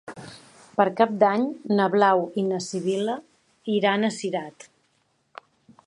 [0.79, 1.43] Per Cap d'Any
[1.81, 3.19] na Blau i na Sibil·la
[3.77, 4.71] iran a Cirat.